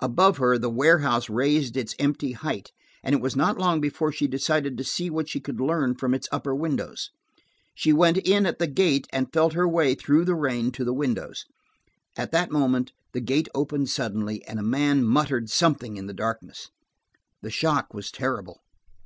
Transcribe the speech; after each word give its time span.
Above 0.00 0.38
her 0.38 0.56
the 0.56 0.70
warehouse 0.70 1.28
raised 1.28 1.76
its 1.76 1.94
empty 1.98 2.32
height, 2.32 2.72
and 3.04 3.14
it 3.14 3.20
was 3.20 3.36
not 3.36 3.58
long 3.58 3.82
before 3.82 4.10
she 4.10 4.26
decided 4.26 4.78
to 4.78 4.82
see 4.82 5.10
what 5.10 5.28
she 5.28 5.40
could 5.40 5.60
learn 5.60 5.94
from 5.94 6.14
its 6.14 6.26
upper 6.32 6.54
windows. 6.54 7.10
She 7.74 7.92
went 7.92 8.16
in 8.16 8.46
at 8.46 8.58
the 8.58 8.66
gate 8.66 9.06
and 9.12 9.30
felt 9.30 9.52
her 9.52 9.68
way, 9.68 9.94
through 9.94 10.24
the 10.24 10.34
rain, 10.34 10.70
to 10.70 10.86
the 10.86 10.94
windows. 10.94 11.44
At 12.16 12.32
that 12.32 12.50
moment 12.50 12.92
the 13.12 13.20
gate 13.20 13.50
opened 13.54 13.90
suddenly, 13.90 14.42
and 14.46 14.58
a 14.58 14.62
man 14.62 15.04
muttered 15.04 15.50
something 15.50 15.98
in 15.98 16.06
the 16.06 16.14
darkness. 16.14 16.70
The 17.42 17.50
shock 17.50 17.92
was 17.92 18.10
terrible. 18.10 18.62